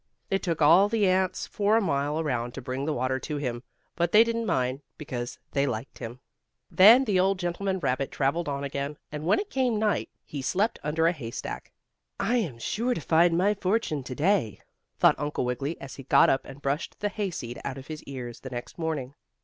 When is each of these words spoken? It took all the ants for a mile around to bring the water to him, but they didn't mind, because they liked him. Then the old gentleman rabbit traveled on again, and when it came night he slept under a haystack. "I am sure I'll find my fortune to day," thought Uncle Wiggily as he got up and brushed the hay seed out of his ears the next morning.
It 0.31 0.41
took 0.41 0.63
all 0.63 0.89
the 0.89 1.07
ants 1.07 1.45
for 1.45 1.77
a 1.77 1.79
mile 1.79 2.19
around 2.19 2.55
to 2.55 2.61
bring 2.63 2.85
the 2.85 2.93
water 2.93 3.19
to 3.19 3.37
him, 3.37 3.61
but 3.95 4.11
they 4.11 4.23
didn't 4.23 4.47
mind, 4.47 4.81
because 4.97 5.37
they 5.51 5.67
liked 5.67 5.99
him. 5.99 6.19
Then 6.71 7.05
the 7.05 7.19
old 7.19 7.37
gentleman 7.37 7.77
rabbit 7.77 8.09
traveled 8.09 8.49
on 8.49 8.63
again, 8.63 8.97
and 9.11 9.27
when 9.27 9.37
it 9.37 9.51
came 9.51 9.77
night 9.77 10.09
he 10.25 10.41
slept 10.41 10.79
under 10.83 11.05
a 11.05 11.11
haystack. 11.11 11.71
"I 12.19 12.37
am 12.37 12.57
sure 12.57 12.95
I'll 12.95 13.01
find 13.03 13.37
my 13.37 13.53
fortune 13.53 14.01
to 14.05 14.15
day," 14.15 14.59
thought 14.97 15.19
Uncle 15.19 15.45
Wiggily 15.45 15.79
as 15.79 15.97
he 15.97 16.01
got 16.05 16.31
up 16.31 16.45
and 16.45 16.63
brushed 16.63 16.99
the 16.99 17.09
hay 17.09 17.29
seed 17.29 17.61
out 17.63 17.77
of 17.77 17.85
his 17.85 18.01
ears 18.05 18.39
the 18.39 18.49
next 18.49 18.79
morning. 18.79 19.13